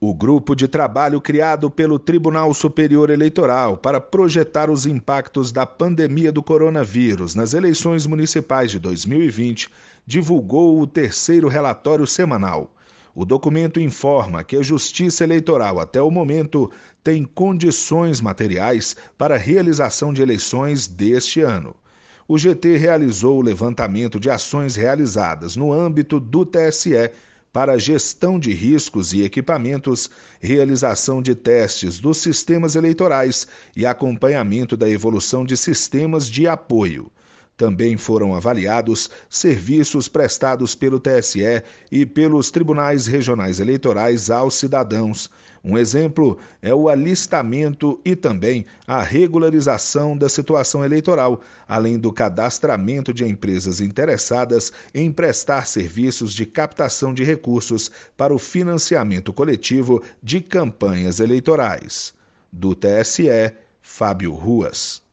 O 0.00 0.14
grupo 0.14 0.54
de 0.54 0.68
trabalho 0.68 1.20
criado 1.20 1.68
pelo 1.68 1.98
Tribunal 1.98 2.54
Superior 2.54 3.10
Eleitoral 3.10 3.76
para 3.76 4.00
projetar 4.00 4.70
os 4.70 4.86
impactos 4.86 5.50
da 5.50 5.66
pandemia 5.66 6.30
do 6.30 6.40
coronavírus 6.40 7.34
nas 7.34 7.52
eleições 7.52 8.06
municipais 8.06 8.70
de 8.70 8.78
2020 8.78 9.68
divulgou 10.06 10.80
o 10.80 10.86
terceiro 10.86 11.48
relatório 11.48 12.06
semanal. 12.06 12.76
O 13.12 13.24
documento 13.24 13.80
informa 13.80 14.44
que 14.44 14.56
a 14.56 14.62
Justiça 14.62 15.24
Eleitoral, 15.24 15.80
até 15.80 16.00
o 16.00 16.12
momento, 16.12 16.70
tem 17.02 17.24
condições 17.24 18.20
materiais 18.20 18.94
para 19.18 19.34
a 19.34 19.38
realização 19.38 20.12
de 20.12 20.22
eleições 20.22 20.86
deste 20.86 21.40
ano. 21.40 21.74
O 22.28 22.38
GT 22.38 22.76
realizou 22.76 23.38
o 23.38 23.42
levantamento 23.42 24.20
de 24.20 24.30
ações 24.30 24.76
realizadas 24.76 25.56
no 25.56 25.72
âmbito 25.72 26.20
do 26.20 26.46
TSE 26.46 27.10
para 27.58 27.76
gestão 27.76 28.38
de 28.38 28.52
riscos 28.52 29.12
e 29.12 29.24
equipamentos, 29.24 30.08
realização 30.38 31.20
de 31.20 31.34
testes 31.34 31.98
dos 31.98 32.18
sistemas 32.18 32.76
eleitorais 32.76 33.48
e 33.76 33.84
acompanhamento 33.84 34.76
da 34.76 34.88
evolução 34.88 35.44
de 35.44 35.56
sistemas 35.56 36.30
de 36.30 36.46
apoio. 36.46 37.10
Também 37.58 37.96
foram 37.96 38.36
avaliados 38.36 39.10
serviços 39.28 40.06
prestados 40.06 40.76
pelo 40.76 41.00
TSE 41.00 41.64
e 41.90 42.06
pelos 42.06 42.52
tribunais 42.52 43.08
regionais 43.08 43.58
eleitorais 43.58 44.30
aos 44.30 44.54
cidadãos. 44.54 45.28
Um 45.64 45.76
exemplo 45.76 46.38
é 46.62 46.72
o 46.72 46.88
alistamento 46.88 48.00
e 48.04 48.14
também 48.14 48.64
a 48.86 49.02
regularização 49.02 50.16
da 50.16 50.28
situação 50.28 50.84
eleitoral, 50.84 51.40
além 51.66 51.98
do 51.98 52.12
cadastramento 52.12 53.12
de 53.12 53.24
empresas 53.24 53.80
interessadas 53.80 54.72
em 54.94 55.10
prestar 55.10 55.66
serviços 55.66 56.32
de 56.32 56.46
captação 56.46 57.12
de 57.12 57.24
recursos 57.24 57.90
para 58.16 58.32
o 58.32 58.38
financiamento 58.38 59.32
coletivo 59.32 60.00
de 60.22 60.40
campanhas 60.40 61.18
eleitorais. 61.18 62.14
Do 62.52 62.76
TSE, 62.76 63.52
Fábio 63.82 64.32
Ruas. 64.32 65.07